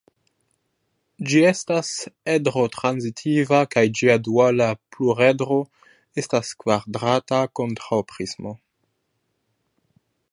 [1.31, 1.89] Ĝi estas
[2.35, 5.59] edro-transitiva kaj ĝia duala pluredro
[6.23, 8.55] estas kvadrata kontraŭprismo.